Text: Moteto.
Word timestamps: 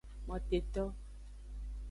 Moteto. 0.27 0.83